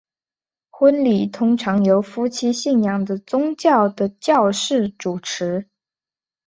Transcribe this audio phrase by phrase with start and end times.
[0.71, 5.67] 婚礼通常由夫妻信仰的宗教的教士主持。